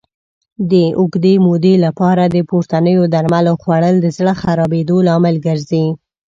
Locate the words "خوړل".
3.61-3.95